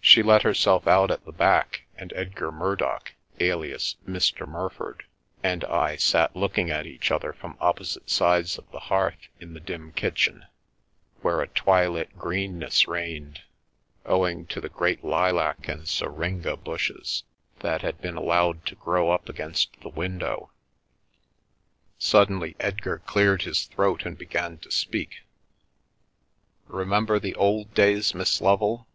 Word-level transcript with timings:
She 0.00 0.22
let 0.22 0.44
herself 0.44 0.86
out 0.86 1.10
at 1.10 1.26
the 1.26 1.30
back, 1.30 1.82
and 1.94 2.10
Edgar 2.14 2.50
Murdock, 2.50 3.12
alias" 3.38 3.96
Mr. 4.08 4.48
Murford," 4.48 5.02
and 5.42 5.62
I 5.66 5.96
sat 5.96 6.34
looking 6.34 6.70
at 6.70 6.86
each 6.86 7.10
other 7.10 7.34
from 7.34 7.58
opposite 7.60 8.08
sides 8.08 8.56
of 8.56 8.70
the 8.72 8.80
hearth 8.88 9.28
in 9.38 9.52
the 9.52 9.60
dim 9.60 9.92
kitchen, 9.92 10.46
where 11.20 11.42
a 11.42 11.48
twilit 11.48 12.16
greenness 12.16 12.88
reigned, 12.88 13.42
ow 14.06 14.06
Secrecy 14.06 14.08
Farm 14.22 14.26
ing 14.30 14.46
to 14.46 14.58
the 14.62 14.68
great 14.70 15.04
lilac 15.04 15.68
and 15.68 15.86
syringa 15.86 16.56
bushes 16.56 17.24
that 17.58 17.82
had 17.82 18.00
been 18.00 18.16
allowed 18.16 18.64
to 18.64 18.74
grow 18.74 19.10
up 19.10 19.28
against 19.28 19.78
the 19.82 19.90
window. 19.90 20.50
Suddenly 21.98 22.56
Edgar 22.58 23.00
cleared 23.00 23.42
his 23.42 23.66
throat 23.66 24.06
and 24.06 24.16
began 24.16 24.56
to 24.60 24.70
speak. 24.70 25.24
Remember 26.68 27.18
the 27.18 27.34
old 27.34 27.74
days, 27.74 28.14
Miss 28.14 28.40
Lovel? 28.40 28.86